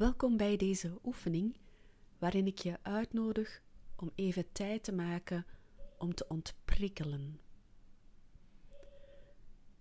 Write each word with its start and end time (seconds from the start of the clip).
Welkom 0.00 0.36
bij 0.36 0.56
deze 0.56 0.98
oefening, 1.04 1.56
waarin 2.18 2.46
ik 2.46 2.58
je 2.58 2.78
uitnodig 2.82 3.62
om 3.96 4.10
even 4.14 4.52
tijd 4.52 4.84
te 4.84 4.92
maken 4.92 5.46
om 5.98 6.14
te 6.14 6.24
ontprikkelen. 6.28 7.40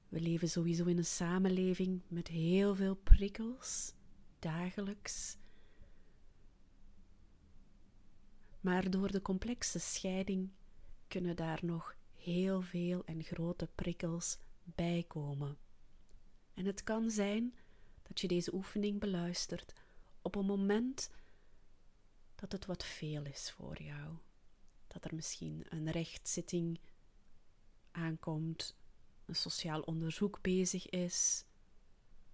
We 0.09 0.21
leven 0.21 0.49
sowieso 0.49 0.85
in 0.85 0.97
een 0.97 1.05
samenleving 1.05 2.01
met 2.07 2.27
heel 2.27 2.75
veel 2.75 2.95
prikkels, 2.95 3.93
dagelijks. 4.39 5.37
Maar 8.61 8.89
door 8.89 9.11
de 9.11 9.21
complexe 9.21 9.79
scheiding 9.79 10.49
kunnen 11.07 11.35
daar 11.35 11.59
nog 11.61 11.95
heel 12.15 12.61
veel 12.61 13.05
en 13.05 13.23
grote 13.23 13.69
prikkels 13.75 14.37
bij 14.63 15.05
komen. 15.07 15.57
En 16.53 16.65
het 16.65 16.83
kan 16.83 17.11
zijn 17.11 17.53
dat 18.03 18.19
je 18.19 18.27
deze 18.27 18.53
oefening 18.53 18.99
beluistert 18.99 19.73
op 20.21 20.35
een 20.35 20.45
moment 20.45 21.09
dat 22.35 22.51
het 22.51 22.65
wat 22.65 22.85
veel 22.85 23.25
is 23.25 23.51
voor 23.51 23.81
jou. 23.81 24.17
Dat 24.87 25.05
er 25.05 25.15
misschien 25.15 25.65
een 25.69 25.91
rechtszitting 25.91 26.79
aankomt, 27.91 28.75
een 29.25 29.35
sociaal 29.35 29.81
onderzoek 29.81 30.41
bezig 30.41 30.89
is, 30.89 31.45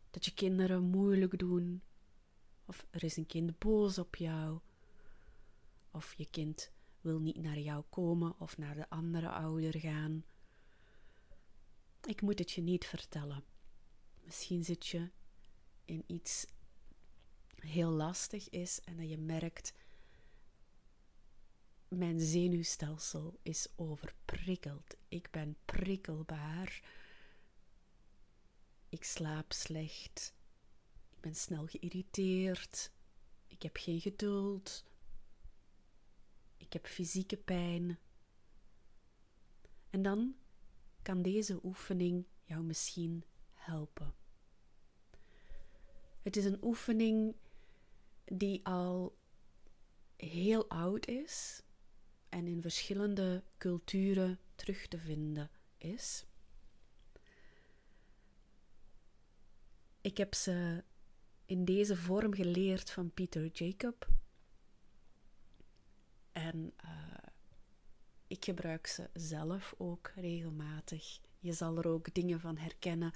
dat 0.10 0.26
je 0.26 0.34
kinderen 0.34 0.84
moeilijk 0.84 1.40
doen, 1.40 1.82
of 2.66 2.86
er 2.90 3.04
is 3.04 3.18
een 3.18 3.26
kind 3.26 3.60
boos 3.60 3.98
op 3.98 4.16
jou, 4.16 4.60
of 5.92 6.14
je 6.14 6.26
kind 6.30 6.72
wil 7.02 7.20
niet 7.20 7.42
naar 7.42 7.60
jou 7.60 7.84
komen 7.90 8.40
of 8.40 8.58
naar 8.58 8.76
de 8.76 8.90
andere 8.90 9.30
ouder 9.30 9.80
gaan. 9.80 10.26
Ik 12.06 12.22
moet 12.22 12.40
het 12.40 12.52
je 12.52 12.62
niet 12.62 12.86
vertellen. 12.86 13.44
Misschien 14.24 14.64
zit 14.64 14.88
je 14.88 15.10
in 15.86 16.04
iets 16.08 16.46
heel 17.66 17.90
lastig 17.90 18.50
is 18.50 18.82
en 18.82 18.98
dat 18.98 19.10
je 19.10 19.18
merkt, 19.18 19.74
mijn 21.88 22.20
zenuwstelsel 22.20 23.40
is 23.42 23.68
overprikkeld. 23.76 24.96
Ik 25.08 25.32
ben 25.32 25.58
prikkelbaar. 25.66 26.84
Ik 28.90 29.04
slaap 29.04 29.52
slecht. 29.52 30.34
Ik 31.10 31.20
ben 31.20 31.36
snel 31.36 31.66
geïrriteerd. 31.66 32.92
Ik 33.48 33.62
heb 33.62 33.78
geen 33.78 34.02
geduld. 34.02 34.86
Ik 36.58 36.74
heb 36.74 36.88
fysieke 36.88 37.38
pijn. 37.38 38.00
En 39.90 40.02
dan 40.02 40.36
kan 41.02 41.22
deze 41.22 41.60
oefening 41.64 42.26
jou 42.44 42.64
misschien 42.64 43.24
helpen. 43.54 44.16
Het 46.22 46.36
is 46.36 46.46
een 46.46 46.64
oefening 46.64 47.36
die 48.26 48.66
al 48.66 49.18
heel 50.16 50.70
oud 50.70 51.08
is 51.08 51.62
en 52.30 52.48
in 52.48 52.62
verschillende 52.62 53.44
culturen 53.58 54.40
terug 54.56 54.88
te 54.88 54.98
vinden 54.98 55.50
is. 55.78 56.26
Ik 60.02 60.18
heb 60.18 60.34
ze 60.34 60.84
in 61.46 61.66
deze 61.66 61.96
vorm 61.96 62.34
geleerd 62.34 62.92
van 62.92 63.12
Peter 63.14 63.46
Jacob. 63.46 64.08
En 66.32 66.74
uh, 66.86 66.92
ik 68.28 68.46
gebruik 68.46 68.88
ze 68.88 69.10
zelf 69.14 69.74
ook 69.78 70.12
regelmatig. 70.16 71.20
Je 71.40 71.54
zal 71.54 71.78
er 71.78 71.88
ook 71.88 72.14
dingen 72.14 72.40
van 72.40 72.58
herkennen, 72.58 73.14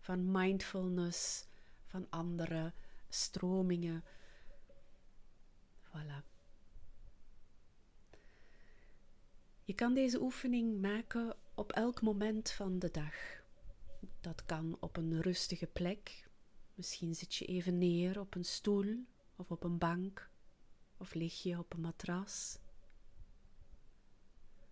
van 0.00 0.30
mindfulness, 0.30 1.46
van 1.86 2.06
andere 2.10 2.72
stromingen. 3.08 4.04
Voilà. 5.90 6.24
Je 9.64 9.74
kan 9.74 9.94
deze 9.94 10.20
oefening 10.20 10.80
maken 10.80 11.36
op 11.54 11.72
elk 11.72 12.02
moment 12.02 12.50
van 12.50 12.78
de 12.78 12.90
dag. 12.90 13.14
Dat 14.20 14.44
kan 14.46 14.76
op 14.80 14.96
een 14.96 15.20
rustige 15.20 15.66
plek. 15.66 16.28
Misschien 16.74 17.14
zit 17.14 17.34
je 17.34 17.44
even 17.44 17.78
neer 17.78 18.20
op 18.20 18.34
een 18.34 18.44
stoel 18.44 19.04
of 19.36 19.50
op 19.50 19.64
een 19.64 19.78
bank 19.78 20.30
of 20.96 21.14
lig 21.14 21.42
je 21.42 21.58
op 21.58 21.74
een 21.74 21.80
matras. 21.80 22.58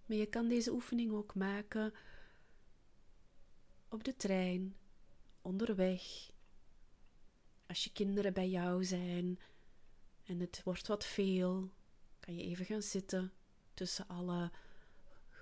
Maar 0.06 0.16
je 0.16 0.26
kan 0.26 0.48
deze 0.48 0.72
oefening 0.72 1.12
ook 1.12 1.34
maken 1.34 1.94
op 3.88 4.04
de 4.04 4.16
trein, 4.16 4.76
onderweg, 5.42 6.30
als 7.66 7.84
je 7.84 7.92
kinderen 7.92 8.32
bij 8.32 8.48
jou 8.48 8.84
zijn 8.84 9.38
en 10.28 10.40
het 10.40 10.62
wordt 10.64 10.86
wat 10.86 11.04
veel, 11.04 11.70
kan 12.20 12.36
je 12.36 12.42
even 12.42 12.64
gaan 12.64 12.82
zitten 12.82 13.32
tussen 13.74 14.08
alle, 14.08 14.50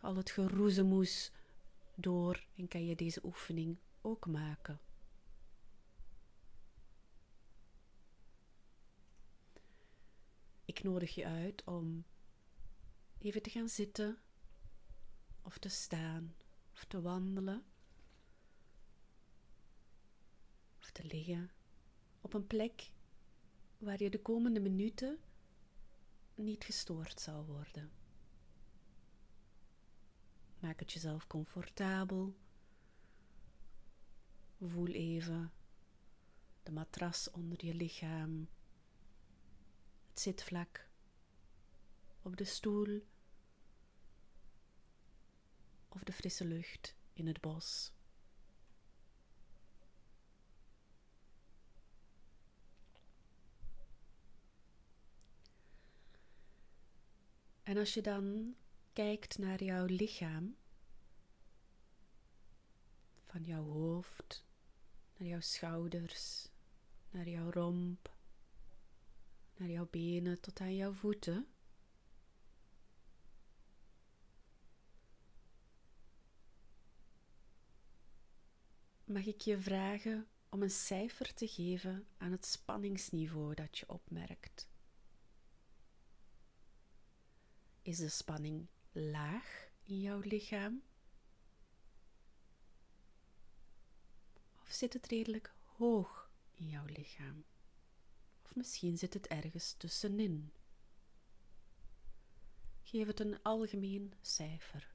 al 0.02 0.16
het 0.16 0.30
geroezemoes 0.30 1.30
door 1.94 2.47
en 2.56 2.69
kan 2.69 2.86
je 2.86 2.97
deze 2.97 3.20
oefening 3.24 3.76
ook 4.00 4.26
maken. 4.26 4.80
Ik 10.64 10.82
nodig 10.82 11.14
je 11.14 11.26
uit 11.26 11.64
om 11.64 12.04
even 13.18 13.42
te 13.42 13.50
gaan 13.50 13.68
zitten 13.68 14.18
of 15.42 15.58
te 15.58 15.68
staan 15.68 16.34
of 16.72 16.84
te 16.84 17.00
wandelen 17.00 17.64
of 20.78 20.91
te 20.91 21.04
liggen 21.04 21.50
op 22.20 22.34
een 22.34 22.47
plek 22.47 22.91
waar 23.86 24.02
je 24.02 24.10
de 24.10 24.22
komende 24.22 24.60
minuten 24.60 25.19
niet 26.34 26.64
gestoord 26.64 27.20
zal 27.20 27.44
worden. 27.44 27.91
Maak 30.58 30.78
het 30.78 30.92
jezelf 30.92 31.26
comfortabel. 31.26 32.36
Voel 34.60 34.86
even 34.86 35.52
de 36.62 36.72
matras 36.72 37.30
onder 37.30 37.64
je 37.64 37.74
lichaam, 37.74 38.48
het 40.10 40.20
zitvlak 40.20 40.88
op 42.22 42.36
de 42.36 42.44
stoel 42.44 43.03
of 45.88 46.03
de 46.03 46.12
frisse 46.12 46.44
lucht 46.44 46.97
in 47.12 47.26
het 47.26 47.41
bos. 47.41 47.96
En 57.66 57.77
als 57.77 57.94
je 57.94 58.03
dan 58.03 58.54
kijkt 58.93 59.38
naar 59.38 59.65
jouw 59.65 59.84
lichaam, 59.84 60.56
van 63.25 63.43
jouw 63.43 63.65
hoofd 63.65 64.44
naar 65.16 65.28
jouw 65.28 65.41
schouders, 65.41 66.49
naar 67.10 67.28
jouw 67.28 67.50
romp, 67.50 68.16
naar 69.56 69.69
jouw 69.69 69.88
benen 69.91 70.41
tot 70.41 70.60
aan 70.60 70.75
jouw 70.75 70.93
voeten. 70.93 71.47
Mag 79.04 79.27
ik 79.27 79.41
je 79.41 79.60
vragen 79.60 80.28
om 80.48 80.62
een 80.62 80.71
cijfer 80.71 81.34
te 81.34 81.48
geven 81.48 82.06
aan 82.16 82.31
het 82.31 82.47
spanningsniveau 82.47 83.54
dat 83.54 83.78
je 83.78 83.88
opmerkt? 83.88 84.69
Is 87.86 87.98
de 87.98 88.08
spanning 88.08 88.66
laag 88.92 89.69
in 89.82 90.00
jouw 90.00 90.20
lichaam? 90.20 90.82
Of 94.60 94.69
zit 94.72 94.92
het 94.92 95.06
redelijk 95.06 95.54
hoog 95.62 96.30
in 96.52 96.69
jouw 96.69 96.84
lichaam? 96.84 97.44
Of 98.42 98.54
misschien 98.54 98.98
zit 98.98 99.15
het 99.15 99.27
ergens 99.27 99.72
tussenin. 99.72 100.53
Geef 102.83 103.06
het 103.06 103.21
een 103.21 103.42
algemeen 103.42 104.15
cijfer. 104.21 104.94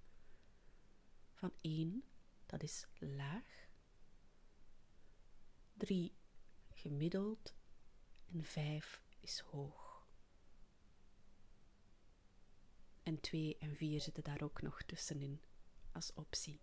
Van 1.33 1.53
1, 1.61 2.03
dat 2.45 2.63
is 2.63 2.85
laag. 2.97 3.67
3, 5.73 6.13
gemiddeld. 6.71 7.55
En 8.31 8.44
5 8.44 9.01
is 9.19 9.39
hoog. 9.39 9.90
En 13.03 13.19
2 13.19 13.57
en 13.59 13.75
4 13.75 14.01
zitten 14.01 14.24
daar 14.24 14.42
ook 14.42 14.62
nog 14.62 14.83
tussenin 14.83 15.42
als 15.92 16.13
optie. 16.13 16.59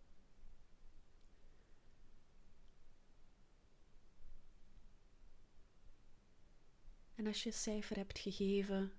En 7.14 7.26
als 7.26 7.43
je 7.43 7.50
cijfer 7.50 7.96
hebt 7.96 8.19
gegeven 8.19 8.93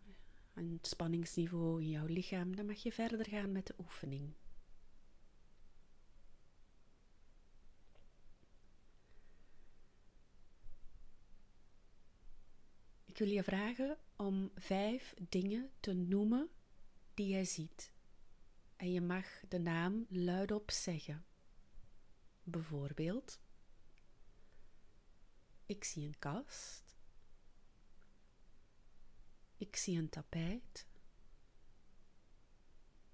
het 0.53 0.88
spanningsniveau 0.88 1.81
in 1.81 1.89
jouw 1.89 2.06
lichaam, 2.06 2.56
dan 2.56 2.65
mag 2.65 2.83
je 2.83 2.91
verder 2.91 3.25
gaan 3.25 3.51
met 3.51 3.68
de 3.68 3.74
oefening. 3.80 4.33
Ik 13.06 13.18
wil 13.18 13.27
je 13.27 13.44
vragen 13.44 13.97
om 14.15 14.51
vijf 14.56 15.13
dingen 15.30 15.71
te 15.80 15.94
noemen 15.94 16.50
die 17.19 17.27
jij 17.27 17.45
ziet. 17.45 17.94
En 18.75 18.92
je 18.92 19.01
mag 19.01 19.25
de 19.48 19.60
naam 19.60 20.06
luidop 20.10 20.71
zeggen. 20.71 21.25
Bijvoorbeeld, 22.44 23.39
ik 25.66 25.83
zie 25.83 26.06
een 26.06 26.19
kast. 26.19 26.95
Ik 29.57 29.75
zie 29.75 29.98
een 29.98 30.10
tapijt. 30.10 30.88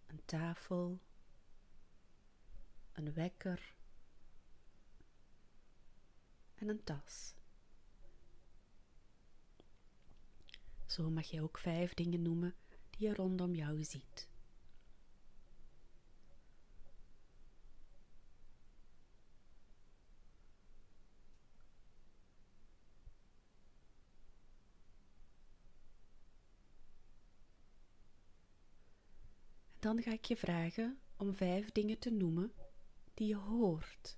Een 0.06 0.25
tafel. 0.25 1.00
Een 2.92 3.13
wekker. 3.13 3.75
En 6.56 6.68
een 6.68 6.84
tas. 6.84 7.34
Zo 10.86 11.10
mag 11.10 11.25
je 11.25 11.42
ook 11.42 11.57
vijf 11.57 11.94
dingen 11.94 12.22
noemen 12.22 12.56
die 12.97 13.07
je 13.07 13.13
rondom 13.13 13.56
jou 13.56 13.83
ziet. 13.83 14.27
Dan 29.80 30.01
ga 30.01 30.12
ik 30.12 30.25
je 30.25 30.38
vragen 30.38 31.00
om 31.18 31.33
vijf 31.33 31.71
dingen 31.71 32.00
te 32.00 32.09
noemen 32.09 32.53
die 33.13 33.27
je 33.27 33.36
hoort. 33.36 34.18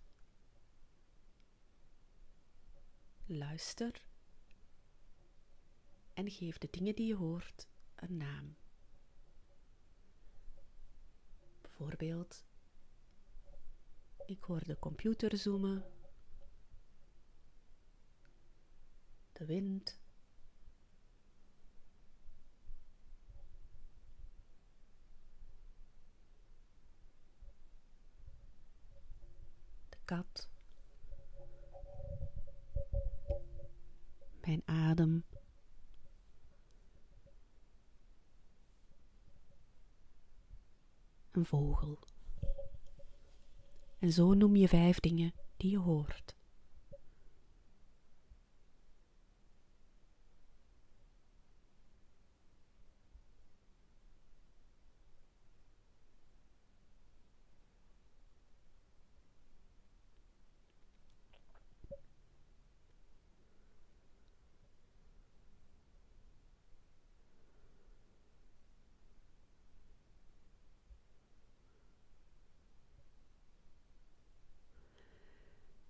Luister 3.26 4.06
en 6.14 6.32
geef 6.32 6.58
de 6.58 6.68
dingen 6.72 6.96
die 6.96 7.08
je 7.08 7.16
hoort 7.16 7.68
een 7.96 8.18
naam. 8.18 8.56
Bijvoorbeeld, 11.78 12.46
ik 14.26 14.44
hoor 14.44 14.64
de 14.64 14.80
computer 14.80 15.38
zoomen, 15.38 15.86
de 19.32 19.46
wind. 19.46 20.02
De 29.90 29.98
kat. 30.06 30.50
Mijn 34.42 34.62
adem. 34.66 35.26
Vogel. 41.46 42.00
En 44.00 44.12
zo 44.12 44.34
noem 44.34 44.56
je 44.56 44.68
vijf 44.68 45.00
dingen 45.00 45.34
die 45.58 45.72
je 45.72 45.78
hoort. 45.78 46.37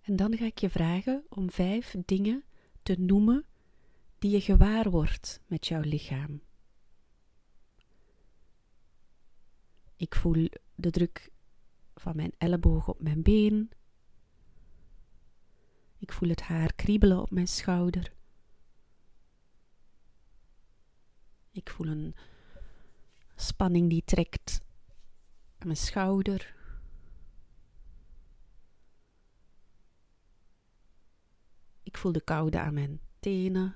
En 0.07 0.15
dan 0.15 0.37
ga 0.37 0.45
ik 0.45 0.57
je 0.57 0.69
vragen 0.69 1.25
om 1.29 1.51
vijf 1.51 1.95
dingen 2.05 2.43
te 2.83 2.95
noemen 2.99 3.45
die 4.19 4.31
je 4.31 4.41
gewaar 4.41 4.89
wordt 4.89 5.41
met 5.47 5.67
jouw 5.67 5.81
lichaam. 5.81 6.41
Ik 9.95 10.15
voel 10.15 10.49
de 10.75 10.89
druk 10.89 11.31
van 11.95 12.15
mijn 12.15 12.31
elleboog 12.37 12.87
op 12.87 13.01
mijn 13.01 13.21
been. 13.21 13.71
Ik 15.97 16.11
voel 16.11 16.29
het 16.29 16.41
haar 16.41 16.73
kriebelen 16.73 17.21
op 17.21 17.31
mijn 17.31 17.47
schouder. 17.47 18.11
Ik 21.51 21.69
voel 21.69 21.87
een 21.87 22.15
spanning 23.35 23.89
die 23.89 24.03
trekt 24.05 24.61
aan 25.57 25.67
mijn 25.67 25.77
schouder. 25.77 26.56
Ik 31.87 31.97
voel 31.97 32.11
de 32.11 32.21
koude 32.21 32.59
aan 32.59 32.73
mijn 32.73 32.99
tenen. 33.19 33.75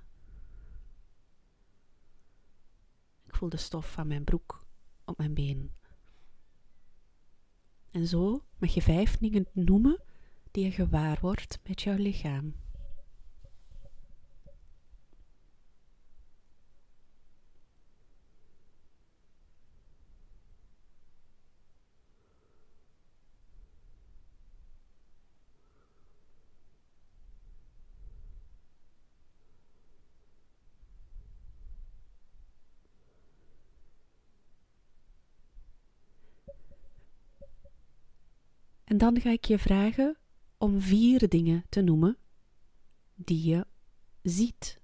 Ik 3.24 3.36
voel 3.36 3.50
de 3.50 3.58
stof 3.58 3.92
van 3.92 4.08
mijn 4.08 4.24
broek 4.24 4.66
op 5.06 5.18
mijn 5.18 5.34
been. 5.34 5.72
En 7.92 8.08
zo 8.08 8.46
mag 8.58 8.74
je 8.74 8.82
vijf 8.82 9.18
dingen 9.18 9.48
noemen 9.54 10.04
die 10.52 10.64
je 10.64 10.72
gewaar 10.72 11.18
wordt 11.22 11.60
met 11.68 11.82
jouw 11.82 11.98
lichaam. 11.98 12.56
En 38.92 38.98
dan 38.98 39.22
ga 39.22 39.30
ik 39.30 39.46
je 39.46 39.60
vragen 39.60 40.18
om 40.58 40.82
vier 40.82 41.30
dingen 41.30 41.66
te 41.70 41.82
noemen 41.82 42.18
die 43.16 43.50
je 43.50 43.66
ziet 44.22 44.82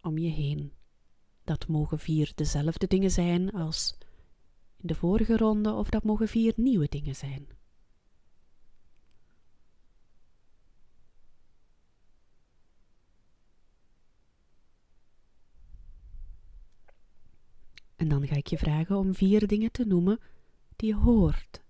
om 0.00 0.18
je 0.18 0.28
heen. 0.28 0.72
Dat 1.44 1.66
mogen 1.66 1.98
vier 1.98 2.32
dezelfde 2.34 2.86
dingen 2.86 3.10
zijn 3.10 3.52
als 3.52 3.98
in 4.76 4.86
de 4.86 4.94
vorige 4.94 5.36
ronde, 5.36 5.72
of 5.72 5.88
dat 5.88 6.04
mogen 6.04 6.28
vier 6.28 6.52
nieuwe 6.56 6.86
dingen 6.88 7.16
zijn. 7.16 7.48
En 17.96 18.08
dan 18.08 18.26
ga 18.26 18.36
ik 18.36 18.46
je 18.46 18.58
vragen 18.58 18.96
om 18.96 19.14
vier 19.14 19.46
dingen 19.46 19.70
te 19.70 19.84
noemen 19.84 20.20
die 20.76 20.88
je 20.88 20.96
hoort 20.96 21.66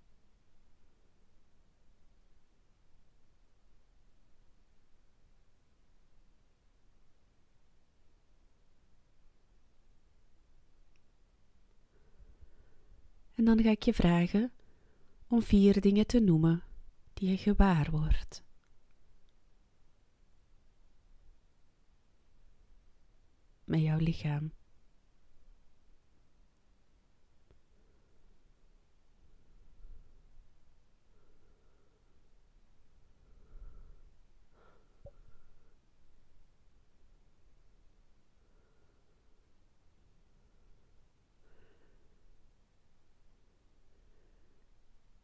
dan 13.48 13.62
ga 13.62 13.70
ik 13.70 13.82
je 13.82 13.94
vragen 13.94 14.52
om 15.28 15.42
vier 15.42 15.80
dingen 15.80 16.06
te 16.06 16.20
noemen 16.20 16.62
die 17.12 17.30
je 17.30 17.36
gewaar 17.36 17.90
wordt. 17.90 18.44
Met 23.64 23.80
jouw 23.80 23.98
lichaam. 23.98 24.52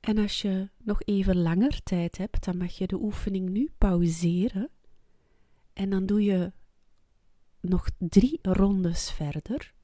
En 0.05 0.19
als 0.19 0.43
je 0.43 0.69
nog 0.79 1.03
even 1.03 1.37
langer 1.37 1.83
tijd 1.83 2.19
hebt, 2.19 2.45
dan 2.45 2.57
mag 2.57 2.73
je 2.73 2.87
de 2.87 3.03
oefening 3.03 3.49
nu 3.49 3.71
pauzeren. 3.79 4.71
En 5.73 5.91
dan 5.91 6.07
doe 6.07 6.23
je 6.23 6.53
nog 7.61 7.89
drie 7.99 8.39
rondes 8.43 9.13
verder. 9.13 9.75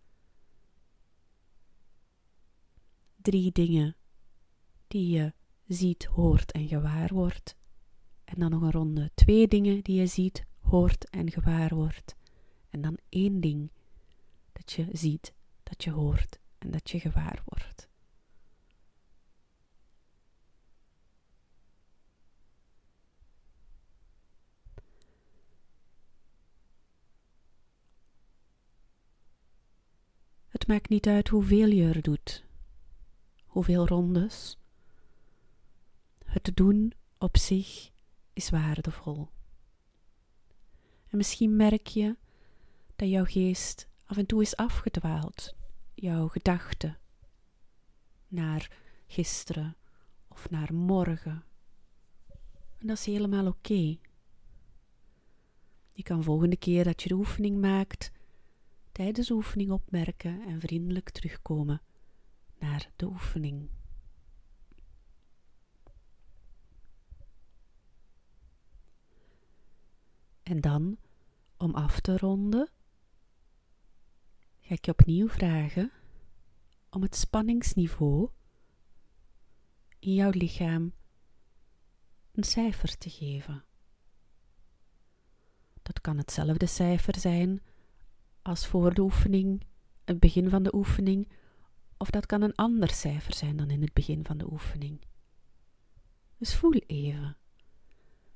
Drie 3.17 3.53
dingen 3.53 3.97
die 4.89 5.11
je 5.11 5.33
ziet, 5.67 6.05
hoort 6.05 6.53
en 6.53 6.69
gewaar 6.69 7.15
wordt. 7.15 7.57
En 8.25 8.39
dan 8.39 8.50
nog 8.50 8.62
een 8.62 8.73
ronde 8.73 9.11
twee 9.15 9.49
dingen 9.49 9.83
die 9.83 10.00
je 10.00 10.07
ziet, 10.07 10.45
hoort 10.59 11.11
en 11.11 11.31
gewaar 11.31 11.75
wordt. 11.75 12.17
En 12.69 12.81
dan 12.81 12.99
één 13.09 13.41
ding 13.41 13.71
dat 14.53 14.73
je 14.73 14.89
ziet, 14.93 15.35
dat 15.62 15.85
je 15.85 15.91
hoort 15.91 16.39
en 16.59 16.71
dat 16.71 16.91
je 16.91 17.00
gewaar 17.00 17.43
wordt. 17.45 17.91
Het 30.60 30.60
maakt 30.71 30.89
niet 30.89 31.07
uit 31.07 31.29
hoeveel 31.29 31.69
je 31.69 31.89
er 31.89 32.03
doet, 32.03 32.45
hoeveel 33.45 33.87
rondes. 33.87 34.59
Het 36.25 36.50
doen 36.55 36.93
op 37.19 37.37
zich 37.37 37.91
is 38.33 38.50
waardevol. 38.50 39.29
En 41.09 41.17
misschien 41.17 41.57
merk 41.57 41.87
je 41.87 42.17
dat 42.97 43.09
jouw 43.09 43.25
geest 43.25 43.89
af 44.05 44.17
en 44.17 44.27
toe 44.27 44.43
is 44.43 44.57
afgedwaald, 44.57 45.55
jouw 45.95 46.29
gedachten 46.29 46.99
naar 48.29 48.71
gisteren 49.07 49.77
of 50.29 50.50
naar 50.50 50.75
morgen. 50.75 51.45
En 52.79 52.87
dat 52.87 52.99
is 52.99 53.07
helemaal 53.07 53.47
oké. 53.47 53.99
Je 55.93 56.03
kan 56.03 56.23
volgende 56.23 56.57
keer 56.57 56.85
dat 56.85 57.03
je 57.03 57.09
de 57.09 57.15
oefening 57.15 57.61
maakt, 57.61 58.11
tijdens 59.00 59.26
de 59.26 59.35
oefening 59.35 59.71
opmerken 59.71 60.42
en 60.47 60.61
vriendelijk 60.61 61.11
terugkomen 61.11 61.83
naar 62.59 62.90
de 62.97 63.07
oefening. 63.07 63.71
En 70.42 70.61
dan, 70.61 70.99
om 71.57 71.75
af 71.75 72.00
te 72.00 72.16
ronden, 72.16 72.71
ga 74.61 74.75
ik 74.75 74.85
je 74.85 74.90
opnieuw 74.90 75.28
vragen 75.28 75.92
om 76.90 77.02
het 77.02 77.16
spanningsniveau 77.16 78.30
in 79.99 80.14
jouw 80.14 80.30
lichaam 80.30 80.92
een 82.33 82.45
cijfer 82.45 82.99
te 82.99 83.11
geven. 83.11 83.64
Dat 85.83 86.00
kan 86.00 86.19
hetzelfde 86.19 86.66
cijfer 86.66 87.19
zijn 87.19 87.62
als 88.42 88.66
voor 88.66 88.94
de 88.94 89.00
oefening, 89.00 89.62
het 90.04 90.20
begin 90.20 90.49
van 90.49 90.62
de 90.62 90.75
oefening, 90.75 91.28
of 91.97 92.11
dat 92.11 92.26
kan 92.26 92.42
een 92.42 92.54
ander 92.54 92.90
cijfer 92.90 93.35
zijn 93.35 93.56
dan 93.56 93.70
in 93.70 93.80
het 93.80 93.92
begin 93.92 94.25
van 94.25 94.38
de 94.38 94.52
oefening. 94.52 95.00
Dus 96.37 96.54
voel 96.54 96.73
even 96.73 97.37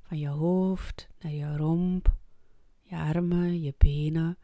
van 0.02 0.18
je 0.18 0.28
hoofd 0.28 1.08
naar 1.18 1.32
je 1.32 1.56
romp, 1.56 2.16
je 2.80 2.96
armen, 2.96 3.60
je 3.60 3.74
benen. 3.78 4.38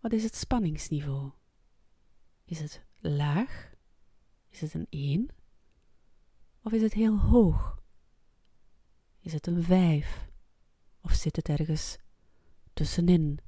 Wat 0.00 0.12
is 0.12 0.22
het 0.22 0.34
spanningsniveau? 0.34 1.30
Is 2.44 2.60
het 2.60 2.84
laag? 3.00 3.72
Is 4.48 4.60
het 4.60 4.74
een 4.74 4.86
1? 4.90 5.28
Of 6.62 6.72
is 6.72 6.82
het 6.82 6.92
heel 6.92 7.18
hoog? 7.18 7.82
Is 9.20 9.32
het 9.32 9.46
een 9.46 9.62
5? 9.62 10.28
Of 11.00 11.12
zit 11.12 11.36
het 11.36 11.48
ergens 11.48 11.98
tussenin? 12.78 13.38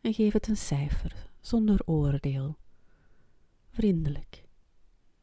En 0.00 0.14
geef 0.14 0.32
het 0.32 0.48
een 0.48 0.56
cijfer, 0.56 1.30
zonder 1.40 1.80
oordeel, 1.86 2.58
vriendelijk, 3.70 4.44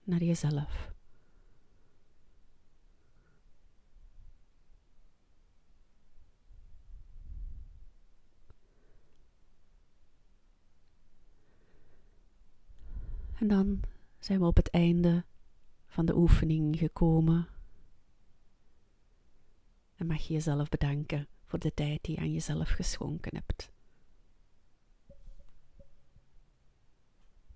naar 0.03 0.24
jezelf. 0.24 0.94
En 13.34 13.48
dan 13.48 13.82
zijn 14.20 14.39
we 14.39 14.46
op 14.46 14.55
het 14.55 14.70
einde 14.70 15.25
van 15.88 16.05
de 16.05 16.15
oefening 16.15 16.77
gekomen. 16.77 17.48
En 19.96 20.08
mag 20.08 20.22
je 20.22 20.34
jezelf 20.34 20.70
bedanken 20.70 21.27
de 21.62 21.74
tijd 21.74 22.03
die 22.03 22.15
je 22.15 22.21
aan 22.21 22.33
jezelf 22.33 22.69
geschonken 22.69 23.35
hebt. 23.35 23.74